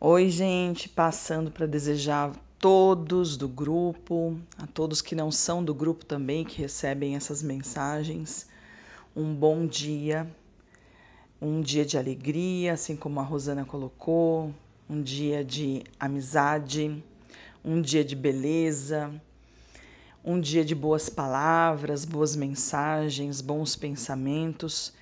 Oi, 0.00 0.30
gente, 0.30 0.88
passando 0.88 1.50
para 1.50 1.66
desejar 1.66 2.30
todos 2.56 3.36
do 3.36 3.48
grupo, 3.48 4.38
a 4.56 4.64
todos 4.64 5.02
que 5.02 5.16
não 5.16 5.28
são 5.32 5.64
do 5.64 5.74
grupo 5.74 6.04
também, 6.04 6.44
que 6.44 6.62
recebem 6.62 7.16
essas 7.16 7.42
mensagens, 7.42 8.46
um 9.16 9.34
bom 9.34 9.66
dia, 9.66 10.24
um 11.42 11.60
dia 11.60 11.84
de 11.84 11.98
alegria, 11.98 12.74
assim 12.74 12.94
como 12.94 13.18
a 13.18 13.24
Rosana 13.24 13.64
colocou, 13.64 14.54
um 14.88 15.02
dia 15.02 15.44
de 15.44 15.82
amizade, 15.98 17.02
um 17.64 17.82
dia 17.82 18.04
de 18.04 18.14
beleza, 18.14 19.12
um 20.24 20.40
dia 20.40 20.64
de 20.64 20.76
boas 20.76 21.08
palavras, 21.08 22.04
boas 22.04 22.36
mensagens, 22.36 23.40
bons 23.40 23.74
pensamentos. 23.74 24.92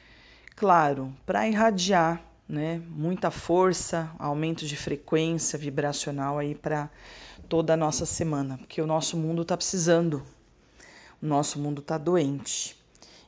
Claro, 0.57 1.15
para 1.27 1.47
irradiar 1.47 2.25
né? 2.49 2.81
Muita 2.89 3.31
força, 3.31 4.11
aumento 4.19 4.67
de 4.67 4.77
frequência 4.77 5.59
vibracional 5.59 6.39
aí 6.39 6.55
para 6.55 6.89
toda 7.49 7.75
a 7.75 7.77
nossa 7.77 8.07
semana, 8.07 8.59
porque 8.59 8.81
o 8.81 8.87
nosso 8.87 9.17
mundo 9.17 9.43
está 9.43 9.57
precisando, 9.57 10.23
o 11.21 11.27
nosso 11.27 11.59
mundo 11.59 11.81
está 11.81 11.99
doente. 11.99 12.77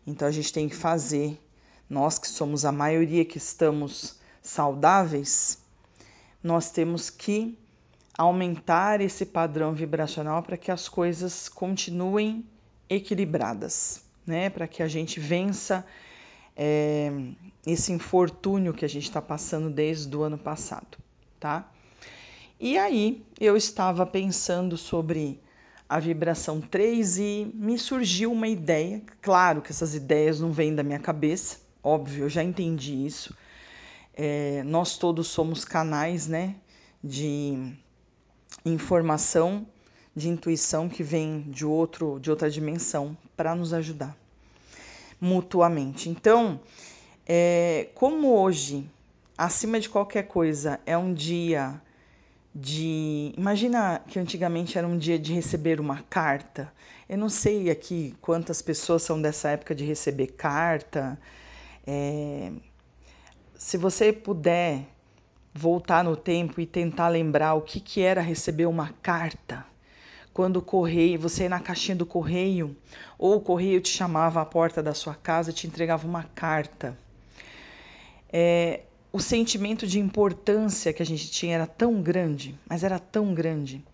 Então 0.06 0.26
a 0.28 0.30
gente 0.30 0.52
tem 0.52 0.68
que 0.68 0.76
fazer, 0.76 1.40
nós 1.88 2.18
que 2.18 2.28
somos 2.28 2.64
a 2.64 2.72
maioria 2.72 3.24
que 3.24 3.38
estamos 3.38 4.18
saudáveis, 4.40 5.58
nós 6.42 6.70
temos 6.70 7.10
que 7.10 7.58
aumentar 8.16 9.00
esse 9.00 9.26
padrão 9.26 9.72
vibracional 9.72 10.42
para 10.42 10.56
que 10.56 10.70
as 10.70 10.88
coisas 10.88 11.48
continuem 11.48 12.44
equilibradas, 12.88 14.02
né? 14.26 14.48
Para 14.48 14.66
que 14.66 14.82
a 14.82 14.88
gente 14.88 15.20
vença 15.20 15.84
é, 16.60 17.12
esse 17.64 17.92
infortúnio 17.92 18.74
que 18.74 18.84
a 18.84 18.88
gente 18.88 19.04
está 19.04 19.22
passando 19.22 19.70
desde 19.70 20.14
o 20.16 20.22
ano 20.22 20.36
passado, 20.36 20.98
tá? 21.38 21.70
E 22.58 22.76
aí 22.76 23.24
eu 23.38 23.56
estava 23.56 24.04
pensando 24.04 24.76
sobre 24.76 25.40
a 25.88 26.00
vibração 26.00 26.60
3 26.60 27.18
e 27.18 27.52
me 27.54 27.78
surgiu 27.78 28.32
uma 28.32 28.48
ideia. 28.48 29.00
Claro 29.22 29.62
que 29.62 29.70
essas 29.70 29.94
ideias 29.94 30.40
não 30.40 30.50
vêm 30.50 30.74
da 30.74 30.82
minha 30.82 30.98
cabeça, 30.98 31.58
óbvio, 31.80 32.24
eu 32.24 32.28
já 32.28 32.42
entendi 32.42 33.06
isso. 33.06 33.32
É, 34.12 34.64
nós 34.64 34.98
todos 34.98 35.28
somos 35.28 35.64
canais, 35.64 36.26
né, 36.26 36.56
de 37.02 37.72
informação, 38.64 39.64
de 40.16 40.28
intuição 40.28 40.88
que 40.88 41.04
vem 41.04 41.42
de 41.42 41.64
outro, 41.64 42.18
de 42.18 42.28
outra 42.28 42.50
dimensão 42.50 43.16
para 43.36 43.54
nos 43.54 43.72
ajudar 43.72 44.16
mutuamente. 45.20 46.08
Então, 46.08 46.60
é, 47.26 47.88
como 47.94 48.34
hoje, 48.34 48.88
acima 49.36 49.80
de 49.80 49.88
qualquer 49.88 50.24
coisa, 50.24 50.80
é 50.86 50.96
um 50.96 51.12
dia 51.12 51.80
de. 52.54 53.32
Imagina 53.36 54.00
que 54.06 54.18
antigamente 54.18 54.78
era 54.78 54.86
um 54.86 54.96
dia 54.96 55.18
de 55.18 55.32
receber 55.32 55.80
uma 55.80 56.02
carta. 56.08 56.72
Eu 57.08 57.18
não 57.18 57.28
sei 57.28 57.70
aqui 57.70 58.14
quantas 58.20 58.60
pessoas 58.60 59.02
são 59.02 59.20
dessa 59.20 59.50
época 59.50 59.74
de 59.74 59.84
receber 59.84 60.28
carta. 60.28 61.18
É, 61.86 62.52
se 63.54 63.76
você 63.76 64.12
puder 64.12 64.86
voltar 65.54 66.04
no 66.04 66.16
tempo 66.16 66.60
e 66.60 66.66
tentar 66.66 67.08
lembrar 67.08 67.54
o 67.54 67.62
que, 67.62 67.80
que 67.80 68.02
era 68.02 68.20
receber 68.20 68.66
uma 68.66 68.92
carta 69.02 69.66
quando 70.38 70.58
o 70.58 70.62
correio, 70.62 71.18
você 71.18 71.42
ia 71.42 71.48
na 71.48 71.58
caixinha 71.58 71.96
do 71.96 72.06
correio, 72.06 72.76
ou 73.18 73.38
o 73.38 73.40
correio 73.40 73.80
te 73.80 73.88
chamava 73.88 74.40
à 74.40 74.44
porta 74.44 74.80
da 74.80 74.94
sua 74.94 75.12
casa 75.12 75.52
te 75.52 75.66
entregava 75.66 76.06
uma 76.06 76.22
carta. 76.22 76.96
É, 78.32 78.82
o 79.12 79.18
sentimento 79.18 79.84
de 79.84 79.98
importância 79.98 80.92
que 80.92 81.02
a 81.02 81.04
gente 81.04 81.28
tinha 81.28 81.56
era 81.56 81.66
tão 81.66 82.00
grande, 82.00 82.56
mas 82.70 82.84
era 82.84 83.00
tão 83.00 83.34
grande, 83.34 83.84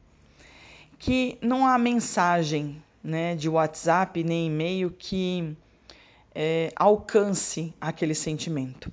que 0.98 1.39
não 1.41 1.67
há 1.67 1.78
mensagem 1.78 2.77
né, 3.03 3.34
de 3.34 3.48
WhatsApp 3.48 4.23
nem 4.23 4.48
e-mail 4.48 4.90
que 4.90 5.57
é, 6.35 6.70
alcance 6.77 7.73
aquele 7.80 8.14
sentimento. 8.14 8.92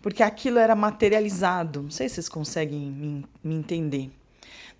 Porque 0.00 0.22
aquilo 0.22 0.60
era 0.60 0.76
materializado. 0.76 1.82
Não 1.82 1.90
sei 1.90 2.08
se 2.08 2.14
vocês 2.14 2.28
conseguem 2.28 2.78
me, 2.78 3.26
me 3.42 3.56
entender. 3.56 4.21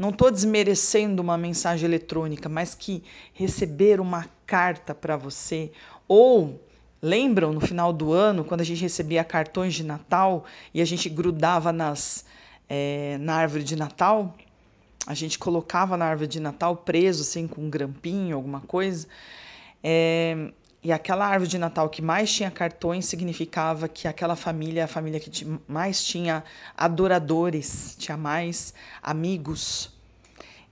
Não 0.02 0.10
estou 0.10 0.32
desmerecendo 0.32 1.22
uma 1.22 1.38
mensagem 1.38 1.84
eletrônica, 1.86 2.48
mas 2.48 2.74
que 2.74 3.04
receber 3.32 4.00
uma 4.00 4.28
carta 4.44 4.92
para 4.92 5.16
você 5.16 5.70
ou 6.08 6.60
lembram 7.00 7.52
no 7.52 7.60
final 7.60 7.92
do 7.92 8.12
ano 8.12 8.44
quando 8.44 8.62
a 8.62 8.64
gente 8.64 8.82
recebia 8.82 9.22
cartões 9.22 9.74
de 9.74 9.84
Natal 9.84 10.44
e 10.74 10.82
a 10.82 10.84
gente 10.84 11.08
grudava 11.08 11.70
nas 11.70 12.24
é, 12.68 13.16
na 13.20 13.36
árvore 13.36 13.62
de 13.62 13.76
Natal? 13.76 14.34
A 15.06 15.14
gente 15.14 15.38
colocava 15.38 15.96
na 15.96 16.06
árvore 16.06 16.26
de 16.26 16.40
Natal 16.40 16.74
preso 16.74 17.22
assim 17.22 17.46
com 17.46 17.62
um 17.62 17.70
grampinho, 17.70 18.34
alguma 18.34 18.60
coisa. 18.60 19.06
É, 19.84 20.50
e 20.84 20.90
aquela 20.90 21.26
árvore 21.26 21.48
de 21.48 21.58
Natal 21.58 21.88
que 21.88 22.02
mais 22.02 22.32
tinha 22.32 22.50
cartões 22.50 23.06
significava 23.06 23.86
que 23.88 24.08
aquela 24.08 24.34
família, 24.34 24.84
a 24.84 24.88
família 24.88 25.20
que 25.20 25.46
mais 25.68 26.04
tinha 26.04 26.42
adoradores, 26.76 27.94
tinha 27.98 28.16
mais 28.16 28.74
amigos, 29.00 29.90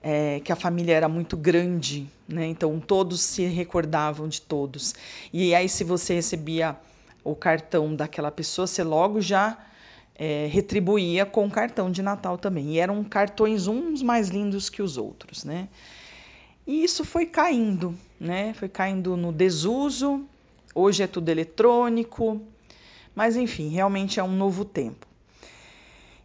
é, 0.03 0.41
que 0.41 0.51
a 0.51 0.57
família 0.57 0.95
era 0.95 1.09
muito 1.09 1.37
grande, 1.37 2.09
né? 2.27 2.47
Então 2.47 2.81
todos 2.81 3.21
se 3.21 3.45
recordavam 3.45 4.27
de 4.29 4.41
todos. 4.41 4.95
E 5.33 5.55
aí, 5.55 5.69
se 5.69 5.85
você 5.85 6.15
recebia 6.15 6.77
o 7.23 7.37
cartão 7.37 7.95
daquela 7.95 8.33
pessoa, 8.33 8.67
você 8.67 8.83
logo 8.83 9.21
já 9.21 9.59
é, 10.17 10.49
retribuía 10.51 11.25
com 11.25 11.47
o 11.47 11.51
cartão 11.51 11.91
de 11.91 12.03
Natal 12.03 12.37
também. 12.37 12.75
E 12.75 12.79
eram 12.81 13.05
cartões 13.05 13.69
uns 13.69 14.03
mais 14.03 14.29
lindos 14.29 14.69
que 14.69 14.83
os 14.83 14.97
outros, 14.97 15.45
né? 15.45 15.69
E 16.67 16.85
isso 16.85 17.05
foi 17.05 17.27
caindo, 17.27 17.97
né? 18.19 18.53
Foi 18.55 18.69
caindo 18.69 19.17
no 19.17 19.33
desuso. 19.33 20.25
Hoje 20.75 21.03
é 21.03 21.07
tudo 21.07 21.29
eletrônico, 21.29 22.41
mas 23.15 23.37
enfim, 23.37 23.69
realmente 23.69 24.21
é 24.21 24.23
um 24.23 24.37
novo 24.37 24.65
tempo. 24.65 25.07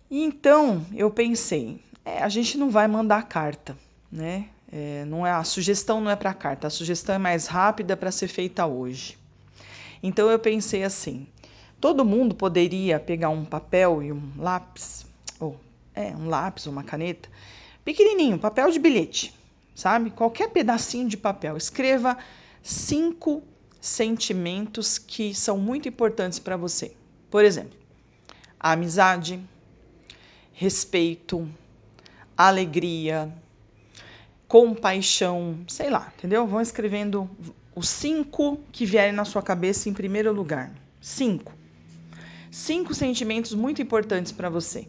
E 0.09 0.23
então 0.23 0.85
eu 0.93 1.09
pensei, 1.09 1.81
é, 2.03 2.21
a 2.21 2.29
gente 2.29 2.57
não 2.57 2.69
vai 2.69 2.87
mandar 2.87 3.23
carta, 3.23 3.75
né? 4.11 4.49
É, 4.71 5.05
não 5.05 5.25
é 5.25 5.31
a 5.31 5.43
sugestão 5.43 6.01
não 6.01 6.11
é 6.11 6.15
para 6.15 6.33
carta, 6.33 6.67
a 6.67 6.69
sugestão 6.69 7.15
é 7.15 7.17
mais 7.17 7.47
rápida 7.47 7.97
para 7.97 8.11
ser 8.11 8.27
feita 8.27 8.65
hoje. 8.65 9.17
Então 10.03 10.29
eu 10.29 10.37
pensei 10.37 10.83
assim, 10.83 11.25
todo 11.79 12.05
mundo 12.05 12.35
poderia 12.35 12.99
pegar 12.99 13.29
um 13.29 13.45
papel 13.45 14.03
e 14.03 14.11
um 14.11 14.31
lápis, 14.37 15.05
ou 15.39 15.59
é 15.95 16.09
um 16.15 16.27
lápis, 16.27 16.67
uma 16.67 16.83
caneta, 16.83 17.29
pequenininho, 17.83 18.37
papel 18.37 18.69
de 18.69 18.77
bilhete 18.77 19.33
sabe? 19.75 20.09
Qualquer 20.09 20.49
pedacinho 20.49 21.09
de 21.09 21.17
papel. 21.17 21.57
Escreva 21.57 22.17
cinco 22.63 23.43
sentimentos 23.81 24.97
que 24.97 25.35
são 25.35 25.57
muito 25.59 25.87
importantes 25.87 26.39
para 26.39 26.57
você. 26.57 26.93
Por 27.29 27.43
exemplo, 27.43 27.77
amizade, 28.59 29.39
respeito, 30.53 31.47
alegria, 32.35 33.31
compaixão, 34.47 35.59
sei 35.67 35.89
lá, 35.89 36.11
entendeu? 36.17 36.47
Vão 36.47 36.61
escrevendo 36.61 37.29
os 37.75 37.89
cinco 37.89 38.57
que 38.71 38.85
vierem 38.85 39.11
na 39.11 39.25
sua 39.25 39.41
cabeça 39.41 39.89
em 39.89 39.93
primeiro 39.93 40.31
lugar. 40.31 40.73
Cinco. 41.01 41.53
Cinco 42.49 42.93
sentimentos 42.95 43.53
muito 43.53 43.81
importantes 43.81 44.31
para 44.31 44.49
você 44.49 44.87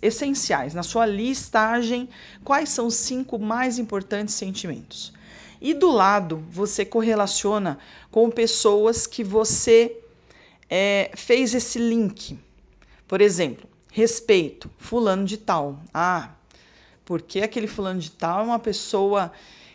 essenciais 0.00 0.74
na 0.74 0.82
sua 0.82 1.06
listagem 1.06 2.08
quais 2.44 2.68
são 2.68 2.86
os 2.86 2.94
cinco 2.94 3.38
mais 3.38 3.78
importantes 3.78 4.34
sentimentos. 4.34 5.12
E 5.60 5.72
do 5.74 5.90
lado 5.90 6.44
você 6.50 6.84
correlaciona 6.84 7.78
com 8.10 8.30
pessoas 8.30 9.06
que 9.06 9.22
você 9.22 9.96
é, 10.68 11.10
fez 11.14 11.54
esse 11.54 11.78
link. 11.78 12.38
Por 13.06 13.20
exemplo, 13.20 13.68
respeito, 13.92 14.70
fulano 14.78 15.24
de 15.24 15.36
tal. 15.36 15.78
Ah, 15.92 16.30
porque 17.04 17.40
aquele 17.40 17.66
fulano 17.66 18.00
de 18.00 18.10
tal 18.10 18.40
é 18.40 18.42
uma 18.42 18.58
pessoa 18.58 19.30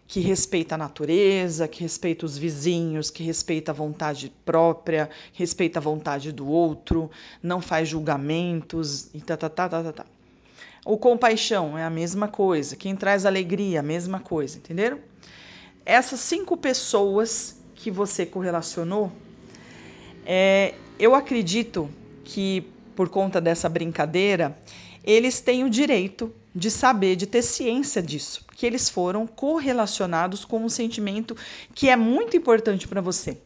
que 0.08 0.22
respeita 0.22 0.76
a 0.76 0.78
natureza, 0.78 1.68
que 1.68 1.82
respeita 1.82 2.26
os 2.26 2.38
vizinhos, 2.38 3.10
que 3.10 3.24
respeita 3.24 3.72
a 3.72 3.76
vontade 3.76 4.32
própria, 4.46 5.10
respeita 5.34 5.80
a 5.80 5.82
vontade 5.82 6.32
do 6.32 6.48
outro, 6.48 7.12
não 7.44 7.60
faz 7.60 7.90
julgamentos 7.90 9.10
e 9.14 9.20
tá, 9.20 9.36
tá, 9.36 9.50
tá, 9.50 9.68
tá, 9.68 9.84
tá, 9.84 9.92
tá. 9.92 10.06
O 10.86 10.98
compaixão 10.98 11.78
é 11.78 11.84
a 11.84 11.90
mesma 11.90 12.30
coisa. 12.30 12.78
Quem 12.78 12.96
traz 12.96 13.26
alegria, 13.26 13.82
a 13.82 13.84
mesma 13.84 14.22
coisa, 14.22 14.58
entenderam? 14.58 15.00
Essas 15.86 16.22
cinco 16.22 16.56
pessoas 16.56 17.58
que 17.76 17.92
você 17.92 18.26
correlacionou, 18.26 19.12
é, 20.26 20.74
eu 20.98 21.14
acredito 21.14 21.90
que 22.24 22.66
por 22.96 23.10
conta 23.10 23.42
dessa 23.42 23.68
brincadeira, 23.68 24.58
eles 25.04 25.40
têm 25.40 25.64
o 25.64 25.70
direito 25.70 26.34
de 26.54 26.72
saber, 26.72 27.16
de 27.16 27.28
ter 27.28 27.42
ciência 27.42 28.02
disso, 28.02 28.44
que 28.56 28.66
eles 28.66 28.90
foram 28.90 29.28
correlacionados 29.28 30.44
com 30.44 30.64
um 30.64 30.70
sentimento 30.70 31.36
que 31.74 31.90
é 31.90 31.96
muito 31.96 32.36
importante 32.36 32.88
para 32.88 33.02
você. 33.02 33.38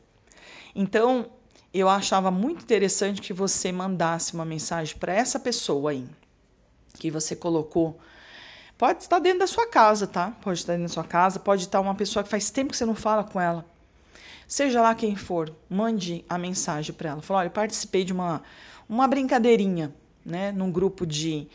Então, 0.74 1.30
eu 1.74 1.88
achava 1.88 2.31
muito 2.31 2.63
interessante 2.63 3.21
que 3.21 3.33
você 3.33 3.71
mandasse 3.71 4.33
uma 4.33 4.45
mensagem 4.45 4.98
para 4.98 5.13
essa 5.13 5.39
pessoa 5.39 5.92
aí. 5.92 6.06
que 7.00 7.09
você 7.09 7.36
colocou. 7.36 8.00
Pode 8.77 9.04
estar 9.04 9.19
dentro 9.19 9.39
da 9.39 9.47
sua 9.47 9.68
casa, 9.68 10.06
tá? 10.06 10.31
Pode 10.42 10.59
estar 10.59 10.74
dentro 10.74 10.88
da 10.88 10.94
sua 10.94 11.04
casa, 11.04 11.39
pode 11.39 11.63
estar 11.63 11.80
uma 11.80 11.95
pessoa 11.95 12.24
que 12.24 12.30
faz 12.30 12.50
tempo 12.50 12.71
que 12.71 12.77
você 12.77 12.86
não 12.86 12.95
fala 12.95 13.24
com 13.24 13.39
ela. 13.39 13.65
Seja 14.47 14.81
lá 14.81 14.94
quem 14.94 15.15
for, 15.15 15.56
mande 15.69 16.25
a 16.27 16.38
mensagem 16.38 16.94
para 16.94 17.12
ela. 17.12 17.21
Fala, 17.21 17.42
olha, 17.42 17.50
participei 17.50 18.04
de 18.04 18.12
uma, 18.12 18.44
uma 18.89 19.07
brincadeirinha, 19.07 19.94
né? 20.25 20.51
Num 20.51 20.71
grupo 20.71 21.06
de 21.06 21.47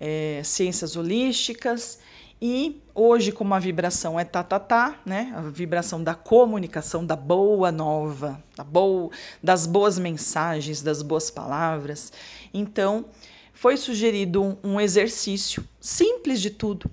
é, 0.00 0.40
ciências 0.44 0.96
holísticas 0.96 1.98
e 2.40 2.80
hoje, 2.94 3.32
como 3.32 3.52
a 3.52 3.58
vibração 3.58 4.18
é 4.18 4.24
tá, 4.24 4.44
tá, 4.44 4.60
tá, 4.60 5.00
né? 5.04 5.32
A 5.36 5.40
vibração 5.40 6.02
da 6.02 6.14
comunicação, 6.14 7.04
da 7.04 7.16
boa 7.16 7.72
nova, 7.72 8.42
da 8.56 8.62
boa, 8.62 9.10
das 9.42 9.66
boas 9.66 9.98
mensagens, 9.98 10.80
das 10.80 11.02
boas 11.02 11.32
palavras. 11.32 12.12
Então, 12.54 13.06
foi 13.52 13.76
sugerido 13.76 14.40
um, 14.40 14.56
um 14.62 14.80
exercício 14.80 15.66
simples 15.80 16.40
de 16.40 16.50
tudo, 16.50 16.88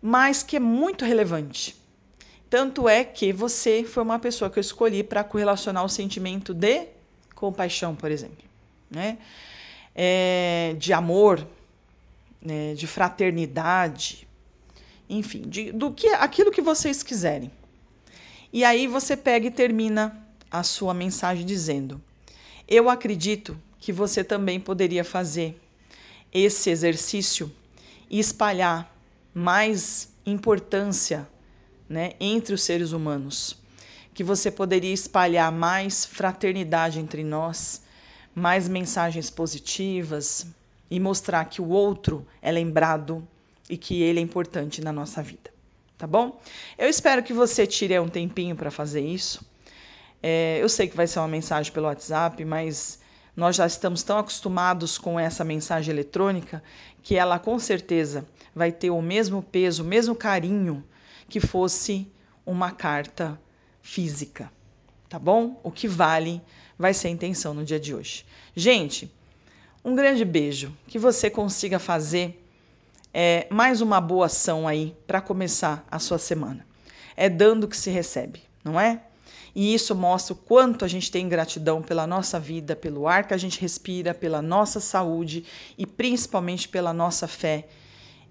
mas 0.00 0.42
que 0.42 0.56
é 0.56 0.60
muito 0.60 1.04
relevante. 1.04 1.76
Tanto 2.48 2.88
é 2.88 3.04
que 3.04 3.34
você 3.34 3.84
foi 3.84 4.02
uma 4.02 4.18
pessoa 4.18 4.48
que 4.48 4.58
eu 4.58 4.62
escolhi 4.62 5.02
para 5.02 5.22
correlacionar 5.24 5.84
o 5.84 5.90
sentimento 5.90 6.54
de 6.54 6.86
compaixão, 7.34 7.94
por 7.94 8.10
exemplo, 8.10 8.44
né? 8.90 9.18
É, 9.94 10.74
de 10.78 10.92
amor, 10.92 11.46
né? 12.42 12.74
de 12.74 12.86
fraternidade, 12.86 14.26
enfim, 15.08 15.42
de, 15.42 15.70
do 15.72 15.92
que 15.92 16.08
aquilo 16.08 16.50
que 16.50 16.60
vocês 16.60 17.02
quiserem. 17.02 17.50
E 18.52 18.64
aí 18.64 18.86
você 18.86 19.16
pega 19.16 19.46
e 19.46 19.50
termina 19.50 20.24
a 20.50 20.62
sua 20.62 20.94
mensagem 20.94 21.44
dizendo: 21.44 22.00
Eu 22.68 22.88
acredito 22.88 23.56
que 23.78 23.92
você 23.92 24.22
também 24.24 24.60
poderia 24.60 25.04
fazer 25.04 25.60
esse 26.32 26.70
exercício 26.70 27.52
e 28.08 28.18
espalhar 28.18 28.92
mais 29.34 30.08
importância 30.24 31.28
né, 31.88 32.12
entre 32.20 32.54
os 32.54 32.62
seres 32.62 32.92
humanos. 32.92 33.56
Que 34.14 34.22
você 34.22 34.50
poderia 34.50 34.92
espalhar 34.92 35.50
mais 35.50 36.04
fraternidade 36.04 37.00
entre 37.00 37.24
nós, 37.24 37.82
mais 38.34 38.68
mensagens 38.68 39.30
positivas 39.30 40.46
e 40.90 40.98
mostrar 40.98 41.44
que 41.46 41.62
o 41.62 41.68
outro 41.68 42.26
é 42.42 42.50
lembrado 42.50 43.26
e 43.68 43.76
que 43.76 44.02
ele 44.02 44.18
é 44.18 44.22
importante 44.22 44.82
na 44.82 44.92
nossa 44.92 45.22
vida. 45.22 45.52
Tá 45.96 46.06
bom? 46.06 46.40
Eu 46.76 46.88
espero 46.88 47.22
que 47.22 47.32
você 47.32 47.66
tire 47.66 47.98
um 47.98 48.08
tempinho 48.08 48.56
para 48.56 48.70
fazer 48.70 49.00
isso. 49.00 49.44
É, 50.22 50.58
eu 50.60 50.68
sei 50.68 50.88
que 50.88 50.96
vai 50.96 51.06
ser 51.06 51.18
uma 51.20 51.28
mensagem 51.28 51.72
pelo 51.72 51.86
WhatsApp, 51.86 52.44
mas 52.44 52.98
nós 53.36 53.56
já 53.56 53.66
estamos 53.66 54.02
tão 54.02 54.18
acostumados 54.18 54.98
com 54.98 55.18
essa 55.18 55.44
mensagem 55.44 55.92
eletrônica 55.92 56.62
que 57.02 57.16
ela 57.16 57.38
com 57.38 57.58
certeza 57.58 58.26
vai 58.54 58.72
ter 58.72 58.90
o 58.90 59.02
mesmo 59.02 59.42
peso, 59.42 59.82
o 59.82 59.86
mesmo 59.86 60.14
carinho 60.14 60.84
que 61.28 61.40
fosse 61.40 62.06
uma 62.46 62.70
carta 62.70 63.40
física, 63.82 64.50
tá 65.14 65.18
bom? 65.20 65.60
O 65.62 65.70
que 65.70 65.86
vale 65.86 66.42
vai 66.76 66.92
ser 66.92 67.06
a 67.06 67.10
intenção 67.12 67.54
no 67.54 67.64
dia 67.64 67.78
de 67.78 67.94
hoje. 67.94 68.26
Gente, 68.52 69.08
um 69.84 69.94
grande 69.94 70.24
beijo, 70.24 70.76
que 70.88 70.98
você 70.98 71.30
consiga 71.30 71.78
fazer 71.78 72.44
é, 73.12 73.46
mais 73.48 73.80
uma 73.80 74.00
boa 74.00 74.26
ação 74.26 74.66
aí 74.66 74.92
para 75.06 75.20
começar 75.20 75.86
a 75.88 76.00
sua 76.00 76.18
semana. 76.18 76.66
É 77.16 77.28
dando 77.28 77.68
que 77.68 77.76
se 77.76 77.90
recebe, 77.90 78.42
não 78.64 78.80
é? 78.80 79.02
E 79.54 79.72
isso 79.72 79.94
mostra 79.94 80.32
o 80.32 80.36
quanto 80.36 80.84
a 80.84 80.88
gente 80.88 81.12
tem 81.12 81.28
gratidão 81.28 81.80
pela 81.80 82.08
nossa 82.08 82.40
vida, 82.40 82.74
pelo 82.74 83.06
ar 83.06 83.24
que 83.24 83.34
a 83.34 83.38
gente 83.38 83.60
respira, 83.60 84.12
pela 84.12 84.42
nossa 84.42 84.80
saúde 84.80 85.44
e 85.78 85.86
principalmente 85.86 86.68
pela 86.68 86.92
nossa 86.92 87.28
fé 87.28 87.68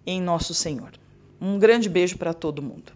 em 0.05 0.21
nosso 0.21 0.53
Senhor. 0.53 0.91
Um 1.39 1.57
grande 1.57 1.87
beijo 1.87 2.17
para 2.17 2.33
todo 2.33 2.61
mundo. 2.61 2.91